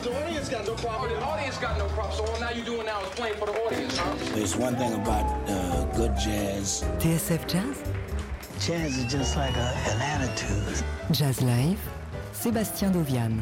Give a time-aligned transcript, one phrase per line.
[0.00, 1.10] The audience got no problem.
[1.10, 2.16] The audience got no problem.
[2.16, 4.14] So all now you're doing now is playing for the audience, huh?
[4.34, 6.82] There's one thing about uh, good jazz.
[6.98, 7.82] TSF Jazz
[8.64, 10.84] Jazz is just like a, an attitude.
[11.10, 11.80] Jazz Live,
[12.32, 13.40] Sébastien Dovian.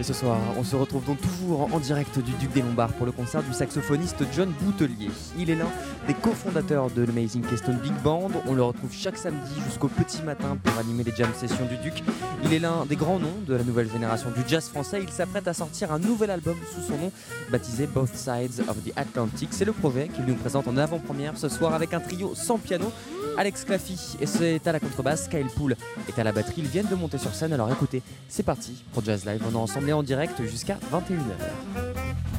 [0.00, 3.04] Et ce soir, on se retrouve donc toujours en direct du Duc des Lombards pour
[3.04, 5.10] le concert du saxophoniste John Boutelier.
[5.36, 5.66] Il est l'un
[6.06, 8.30] des cofondateurs de l'Amazing Keystone Big Band.
[8.46, 12.04] On le retrouve chaque samedi jusqu'au petit matin pour animer les jam sessions du Duc.
[12.44, 15.00] Il est l'un des grands noms de la nouvelle génération du jazz français.
[15.02, 17.10] Il s'apprête à sortir un nouvel album sous son nom,
[17.50, 19.48] baptisé Both Sides of the Atlantic.
[19.50, 22.92] C'est le projet qu'il nous présente en avant-première ce soir avec un trio sans piano.
[23.36, 25.76] Alex Claffy et c'est à la contrebasse, Kyle Poole
[26.08, 26.54] est à la batterie.
[26.58, 27.52] Ils viennent de monter sur scène.
[27.52, 29.42] Alors écoutez, c'est parti pour Jazz Live.
[29.48, 32.37] On est ensemble en direct jusqu'à 21h.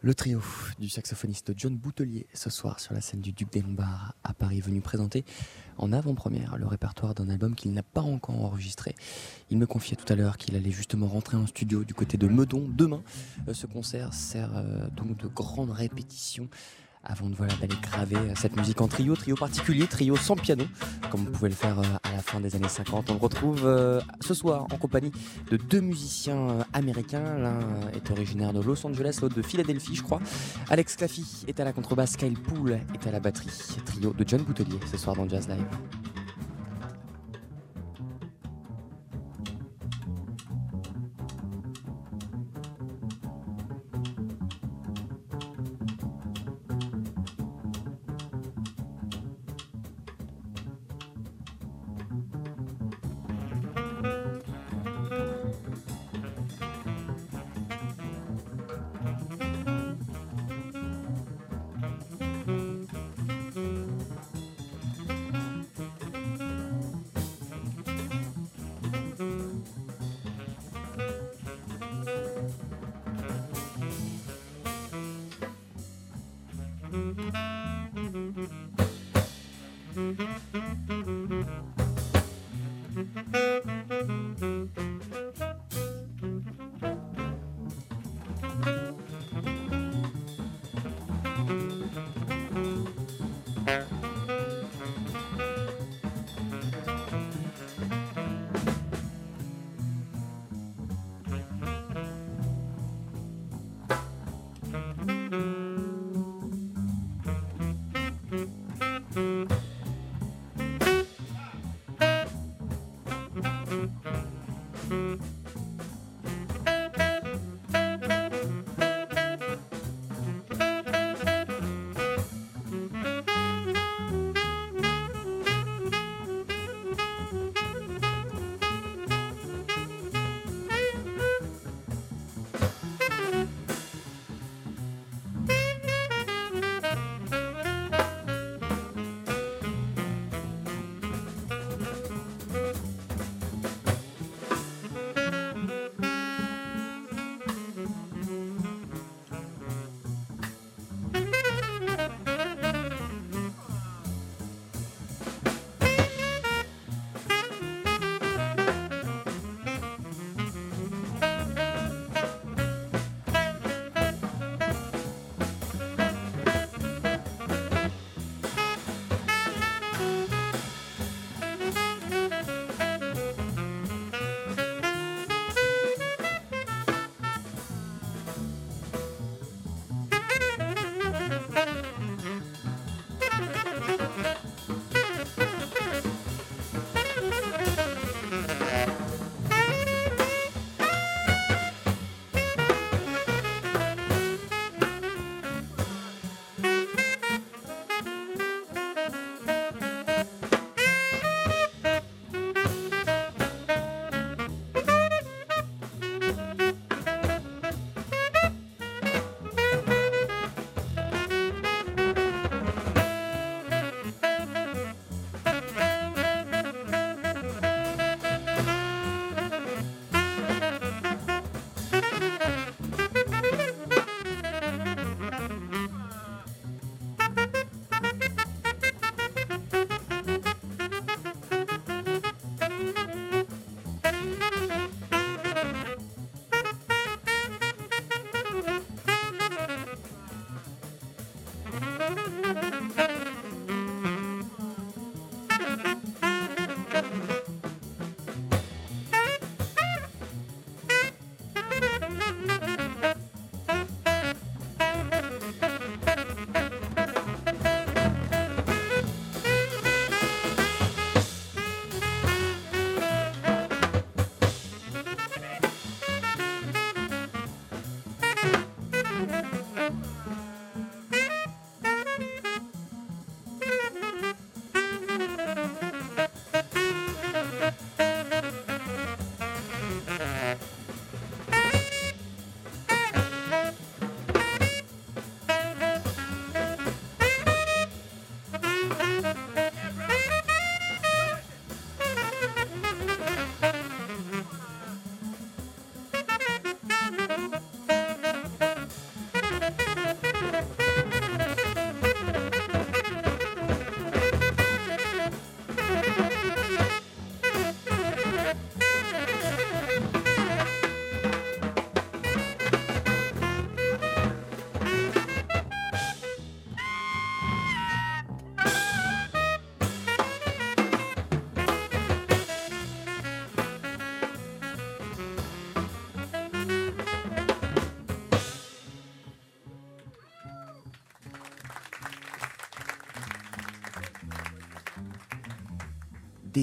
[0.00, 0.40] Le trio
[0.78, 4.60] du saxophoniste John Boutelier ce soir sur la scène du Duc des Lombards à Paris
[4.60, 5.24] venu présenter
[5.76, 8.94] en avant-première le répertoire d'un album qu'il n'a pas encore enregistré.
[9.50, 12.28] Il me confiait tout à l'heure qu'il allait justement rentrer en studio du côté de
[12.28, 13.02] Meudon demain.
[13.48, 16.48] Euh, ce concert sert euh, donc de grande répétition
[17.02, 20.64] avant de voilà d'aller graver euh, cette musique en trio, trio particulier, trio sans piano,
[21.10, 21.82] comme vous pouvez le faire
[22.22, 23.10] fin des années 50.
[23.10, 25.12] On le retrouve euh, ce soir en compagnie
[25.50, 27.38] de deux musiciens américains.
[27.38, 27.60] L'un
[27.94, 30.20] est originaire de Los Angeles, l'autre de Philadelphie, je crois.
[30.70, 33.48] Alex Claffy est à la contrebasse, Kyle Poole est à la batterie.
[33.84, 35.97] Trio de John Boutelier ce soir dans Jazz Live.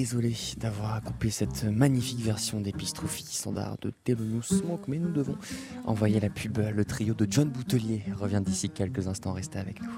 [0.06, 5.36] Désolé d'avoir coupé cette magnifique version d'Epistrophe standard de Thelonious Smoke, mais nous devons
[5.84, 6.58] envoyer la pub.
[6.58, 9.32] Le trio de John Boutelier revient d'ici quelques instants.
[9.32, 9.90] Restez avec nous.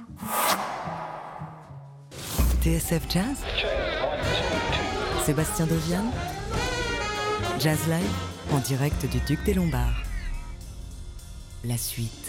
[2.62, 3.36] TSF Jazz?
[5.26, 6.04] Sébastien Dovian
[7.60, 10.04] Jazz Live en direct du Duc des Lombards.
[11.64, 12.27] La suite.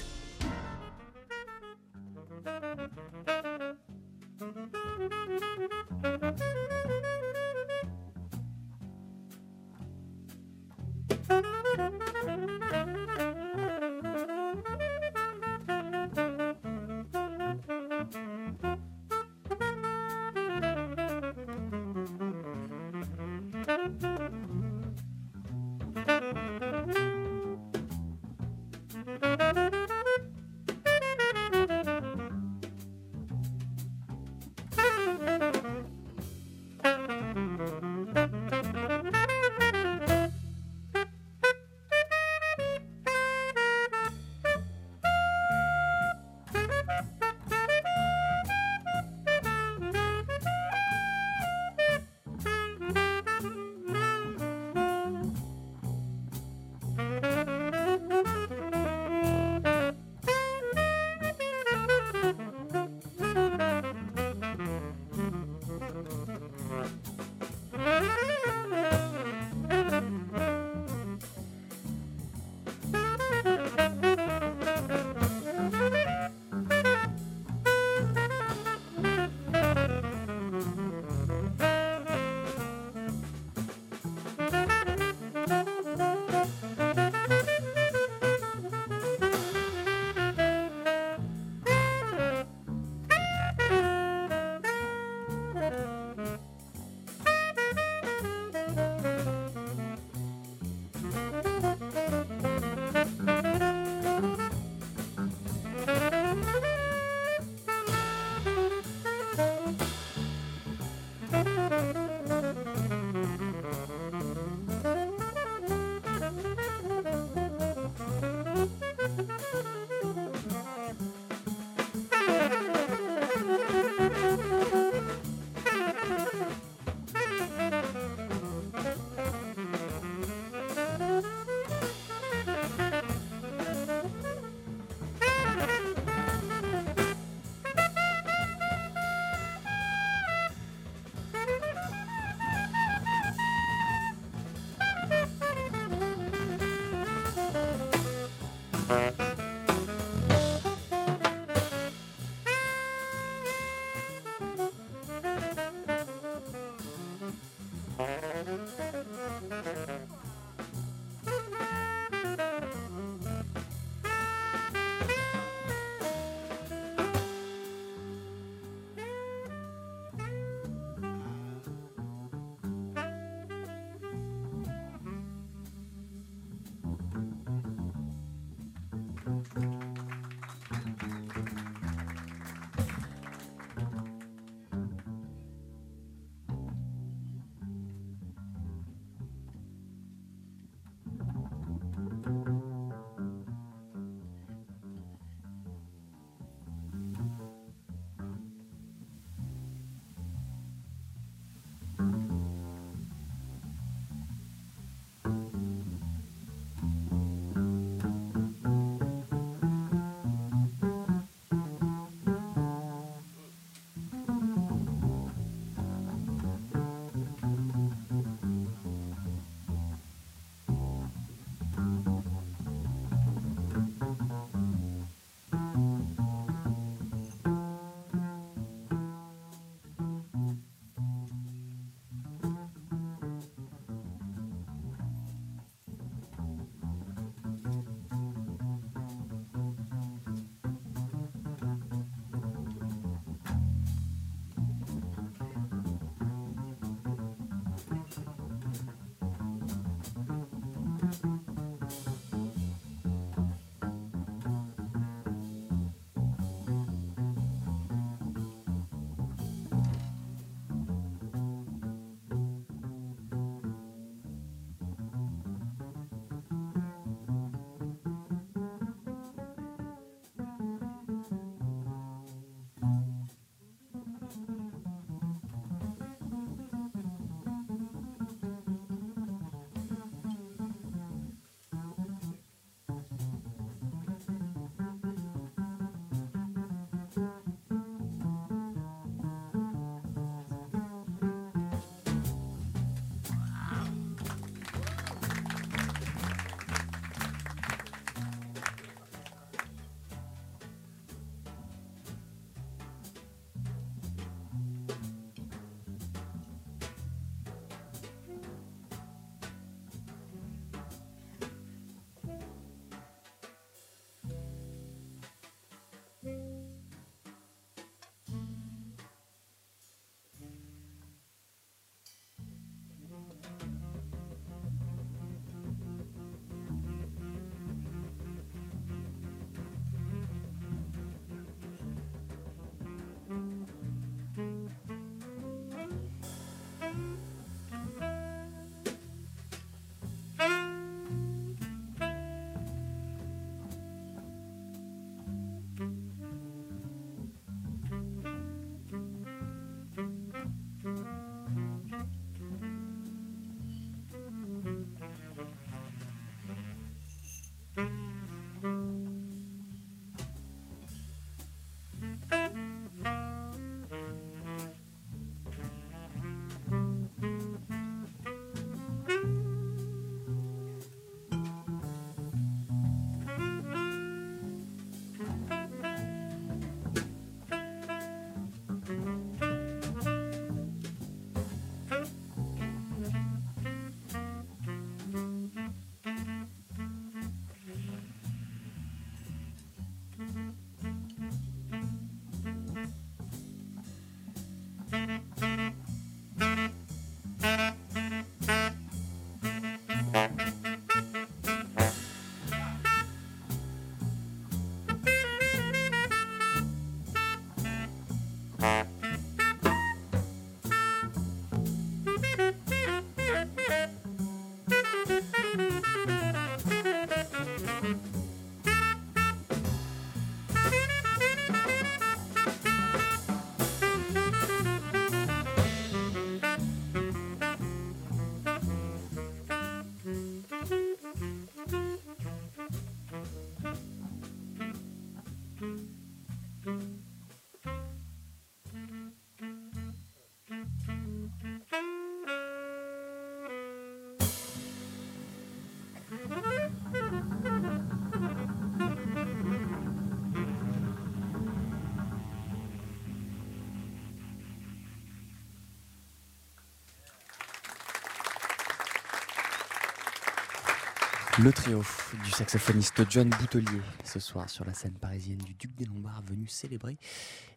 [461.41, 461.81] Le trio
[462.25, 466.47] du saxophoniste John Boutelier ce soir sur la scène parisienne du Duc des Lombards venu
[466.47, 466.97] célébrer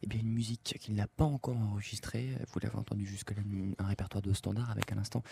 [0.03, 2.29] eh bien, une musique qu'il n'a pas encore enregistrée.
[2.53, 3.43] Vous l'avez entendu jusque-là,
[3.79, 5.25] un répertoire de standard avec à l'instant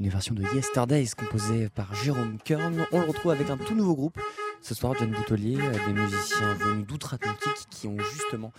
[0.00, 2.84] une version de Yesterdays composée par Jérôme Kern.
[2.90, 4.18] On le retrouve avec un tout nouveau groupe.
[4.60, 8.52] Ce soir, John Boutelier, des musiciens venus d'outre-Atlantique qui ont justement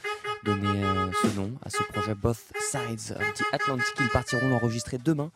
[0.46, 3.94] donné euh, ce nom à ce projet Both Sides of the Atlantic.
[4.00, 5.32] Ils partiront l'enregistrer demain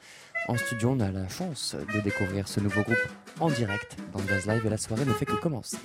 [0.47, 0.91] en studio.
[0.91, 4.69] On a la chance de découvrir ce nouveau groupe en direct dans Jazz Live et
[4.69, 5.77] la soirée ne fait que commencer.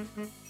[0.00, 0.49] Mm-hmm.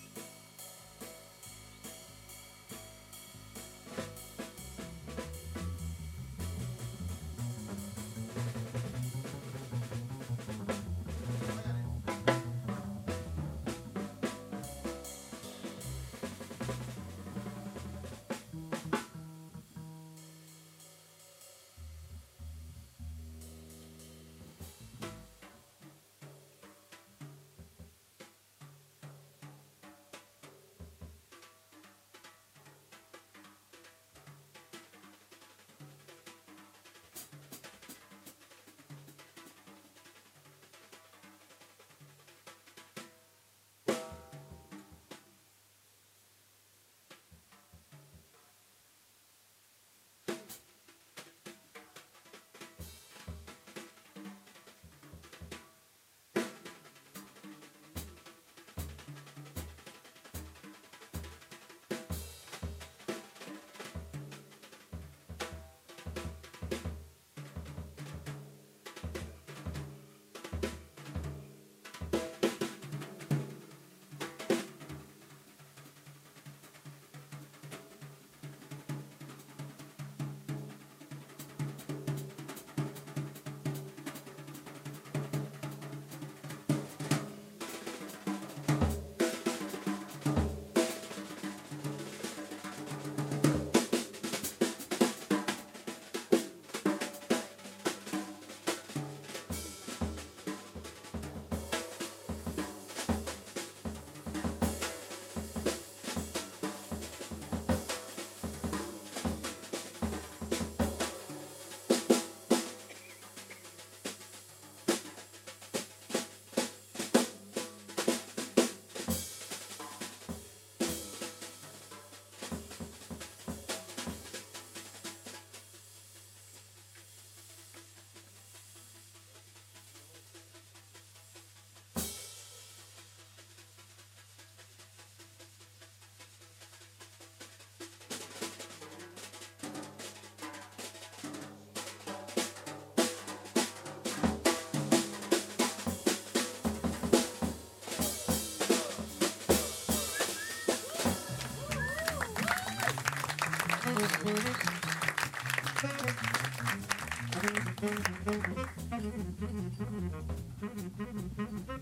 [154.30, 154.70] Thank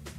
[0.09, 0.18] you.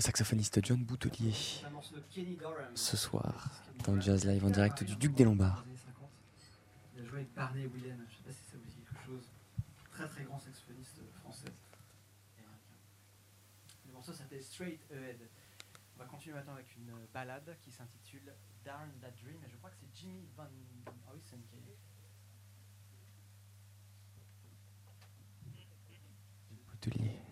[0.00, 1.34] Le saxophoniste John Boutelier
[2.74, 3.50] ce soir
[3.84, 5.62] dans le Jazz Live en direct du Duc des Lombards.
[6.96, 9.04] Il a joué avec Barney Williams, je ne sais pas si ça vous dit quelque
[9.04, 9.28] chose.
[9.90, 11.52] Très très grand saxophoniste français.
[13.88, 15.28] Le morceau Straight Ahead.
[15.96, 18.32] On va continuer maintenant avec une balade qui s'intitule
[18.64, 20.48] Darn That Dream et je crois que c'est Jimmy Van
[21.12, 21.76] Huysen qui est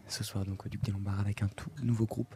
[0.09, 2.35] ce soir donc au Duc des Lombards avec un tout nouveau groupe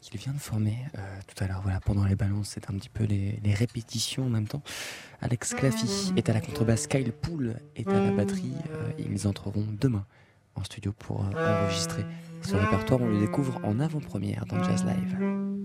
[0.00, 1.60] qu'il vient de former euh, tout à l'heure.
[1.62, 4.62] Voilà, pendant les balances, c'est un petit peu les, répétitions en même temps.
[5.20, 8.54] Alex Claffy est à la contrebasse, Kyle Poole est à la batterie.
[8.70, 10.06] Euh, ils entreront demain
[10.54, 12.04] en studio pour euh, enregistrer
[12.42, 13.00] ce répertoire.
[13.00, 15.57] On le découvre en avant-première dans Jazz Live.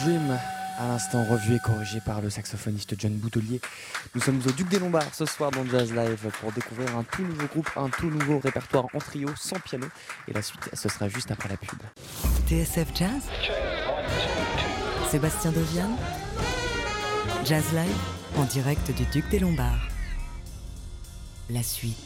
[0.00, 0.38] Dream,
[0.78, 3.60] à l'instant revu et corrigé par le saxophoniste John Boutelier.
[4.14, 7.22] Nous sommes au Duc des Lombards ce soir dans Jazz Live pour découvrir un tout
[7.22, 9.86] nouveau groupe, un tout nouveau répertoire en trio sans piano.
[10.28, 11.78] Et la suite, ce sera juste après la pub.
[12.48, 13.22] TSF Jazz
[15.10, 15.96] Sébastien Dovian
[17.44, 19.88] Jazz Live en direct du Duc des Lombards.
[21.48, 22.05] La suite.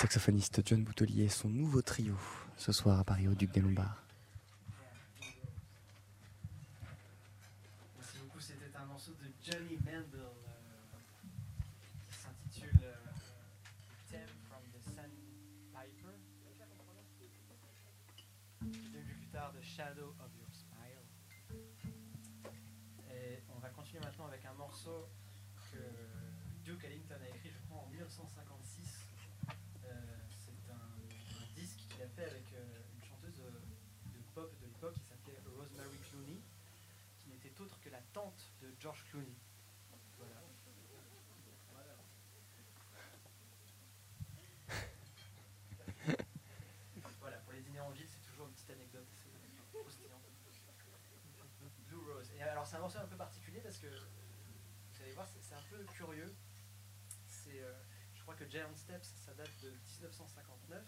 [0.00, 2.14] Saxophoniste John Boutelier, son nouveau trio
[2.56, 4.02] ce soir à Paris au Duc des Lombards.
[58.50, 60.82] Giant Steps, ça date de 1959,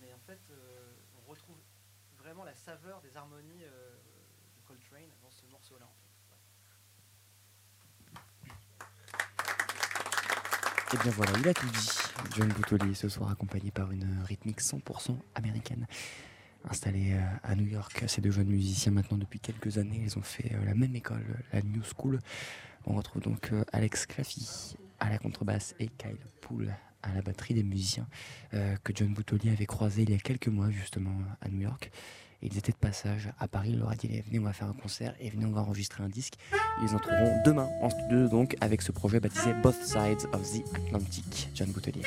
[0.00, 1.56] mais en fait, euh, on retrouve
[2.16, 3.96] vraiment la saveur des harmonies euh,
[4.56, 5.90] de Coltrane dans ce morceau-là.
[10.92, 11.88] Et bien voilà, il a tout dit.
[12.36, 15.88] John Boutelier ce soir accompagné par une rythmique 100% américaine.
[16.68, 20.22] Installés euh, à New York, ces deux jeunes musiciens maintenant depuis quelques années, ils ont
[20.22, 22.18] fait euh, la même école, la New School.
[22.86, 27.54] On retrouve donc euh, Alex Claffy à la contrebasse et Kyle Poole à la batterie
[27.54, 28.06] des musiciens
[28.52, 31.90] que John Boutelier avait croisés il y a quelques mois justement à New York.
[32.42, 34.74] Ils étaient de passage à Paris, il leur a dit venez on va faire un
[34.74, 36.34] concert et venez on va enregistrer un disque.
[36.82, 41.48] Ils entreront demain en studio donc avec ce projet baptisé Both Sides of the Atlantic,
[41.54, 42.04] John Boutelier.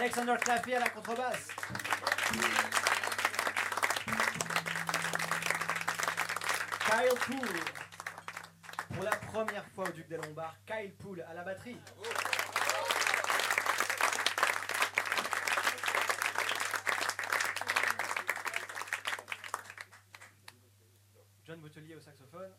[0.00, 1.48] Alexander Claffey à la contrebasse.
[6.86, 7.60] Kyle Poole.
[8.94, 11.76] Pour la première fois au Duc des Lombards, Kyle Poole à la batterie.
[21.44, 22.52] John Boutelier au saxophone.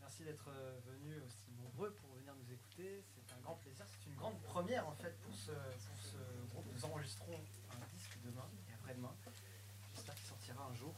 [0.00, 3.04] Merci d'être euh, venus aussi nombreux pour venir nous écouter.
[3.14, 3.84] C'est un grand plaisir.
[3.88, 6.18] C'est une grande première en fait pour ce, pour ce
[6.52, 6.66] groupe.
[6.72, 9.14] Nous enregistrons un disque demain et après-demain.
[9.94, 10.94] J'espère qu'il sortira un jour.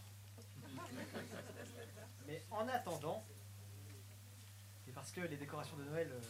[2.26, 3.24] Mais en attendant,
[4.88, 6.20] et parce que les décorations de Noël, euh,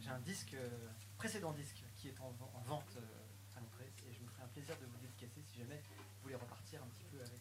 [0.00, 0.68] j'ai un disque, euh,
[1.16, 4.42] précédent disque, qui est en, ven- en vente euh, à l'entrée, et je me ferai
[4.44, 7.40] un plaisir de vous dédicacer si jamais vous voulez repartir un petit peu avec,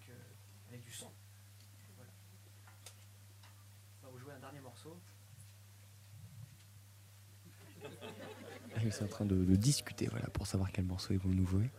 [0.70, 1.12] avec du son.
[4.02, 4.98] On va vous jouer un dernier morceau.
[8.84, 11.70] Ils sont en train de, discuter voilà, pour savoir quel morceau ils vont nous jouer.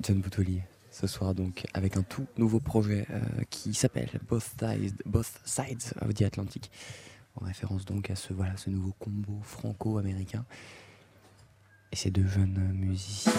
[0.00, 3.20] John Boutelier, ce soir donc, avec un tout nouveau projet euh,
[3.50, 6.70] qui s'appelle Both Sides, Both Sides of the Atlantic,
[7.36, 8.32] en référence donc à ce,
[8.70, 10.44] nouveau combo franco-américain.
[11.90, 13.32] Et ces deux jeunes musiciens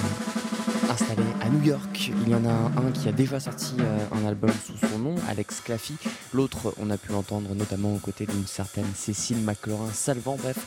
[0.90, 2.12] installés à New York.
[2.24, 5.16] Il y en a un qui a déjà sorti euh, un album sous son nom,
[5.28, 5.96] Alex Claffy.
[6.34, 10.38] L'autre, on a pu l'entendre notamment aux côtés d'une certaine Cécile McLaurin-Salvant.
[10.38, 10.66] Bref,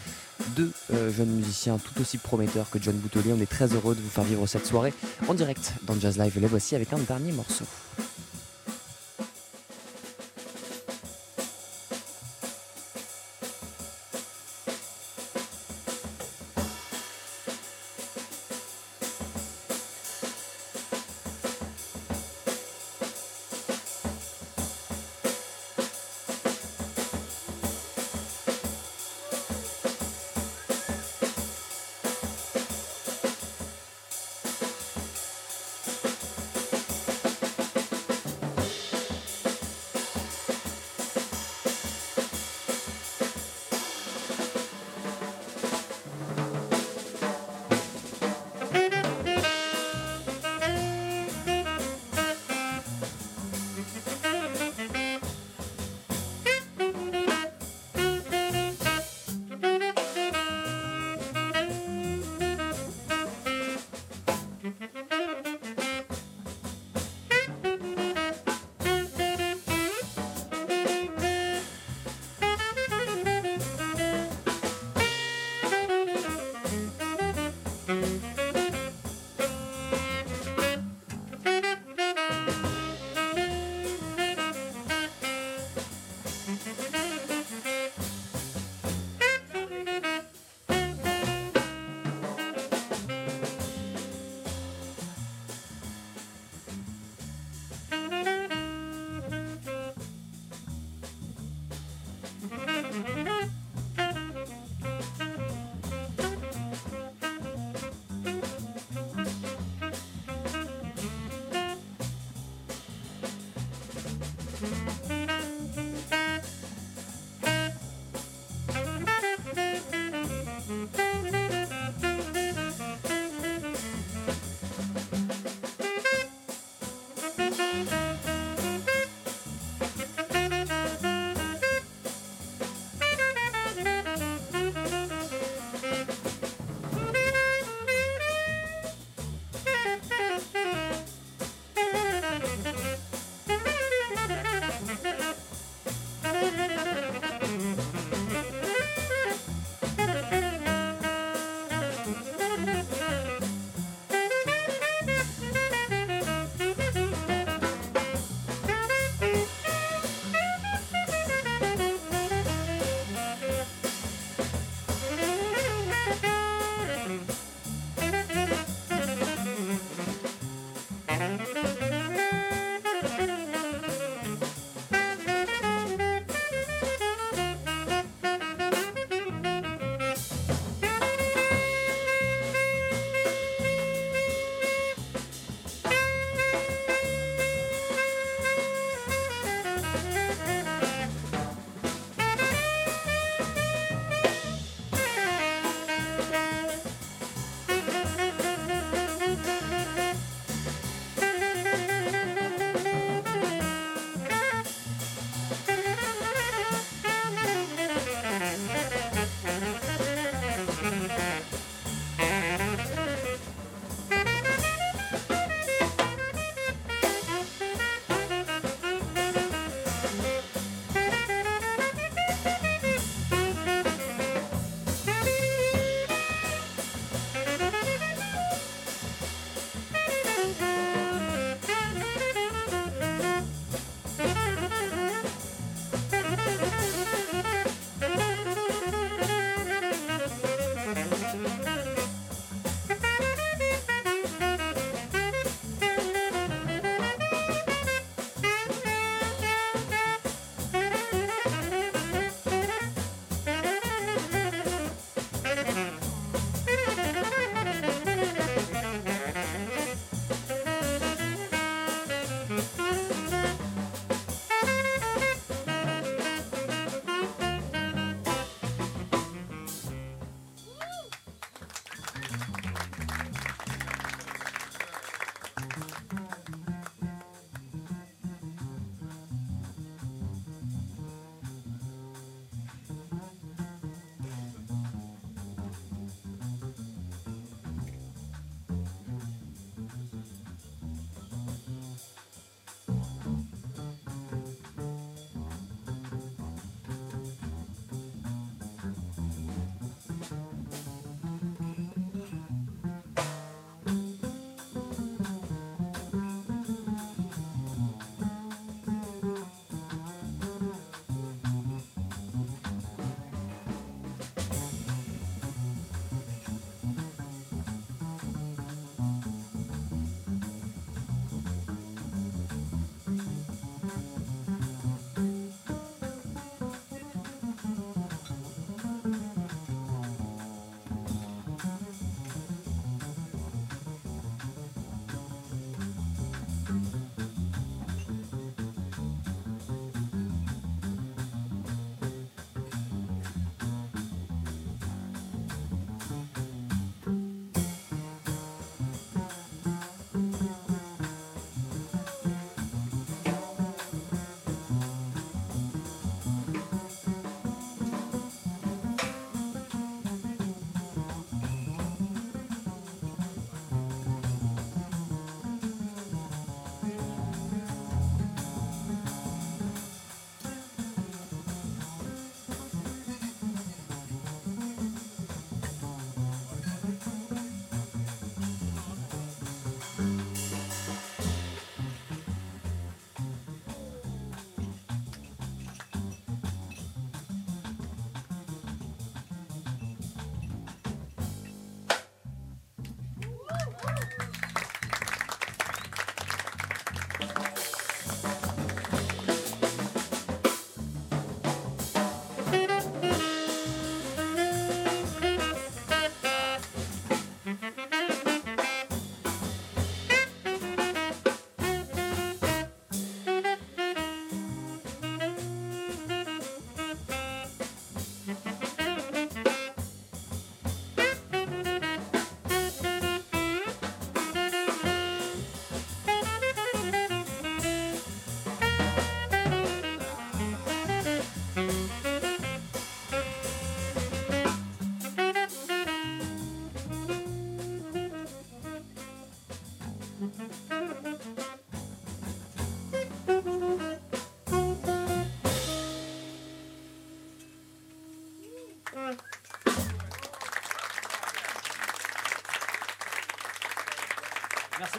[0.57, 3.33] deux euh, jeunes musiciens tout aussi prometteurs que John Boutelier.
[3.33, 4.93] On est très heureux de vous faire vivre cette soirée
[5.29, 6.39] en direct dans Jazz Live.
[6.41, 7.65] Les voici avec un dernier morceau.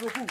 [0.03, 0.27] Beaucoup.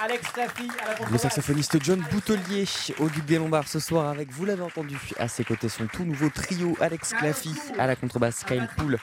[0.00, 2.64] Alex Claffy à la Le saxophoniste John Boutelier
[2.98, 6.04] au Duc des Lombards ce soir avec, vous l'avez entendu, à ses côtés son tout
[6.04, 8.98] nouveau trio Alex Claffy à la contrebasse, Kyle Poole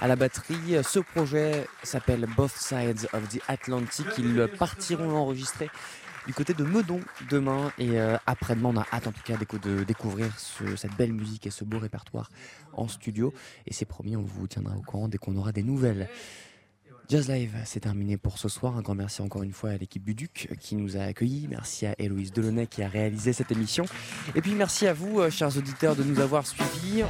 [0.00, 0.76] à la batterie.
[0.82, 4.06] Ce projet s'appelle Both Sides of the Atlantic.
[4.16, 5.68] Ils partiront l'enregistrer
[6.26, 8.70] du côté de Meudon demain et euh, après-demain.
[8.74, 11.78] On a hâte en tout cas de découvrir ce- cette belle musique et ce beau
[11.78, 12.30] répertoire
[12.72, 13.34] en studio.
[13.66, 16.08] Et c'est promis, on vous tiendra au courant dès qu'on aura des nouvelles.
[17.08, 18.76] Jazz Live, c'est terminé pour ce soir.
[18.76, 21.46] Un grand merci encore une fois à l'équipe du Duc qui nous a accueillis.
[21.48, 23.86] Merci à Héloïse Delaunay qui a réalisé cette émission.
[24.34, 27.04] Et puis merci à vous, euh, chers auditeurs, de nous avoir suivis.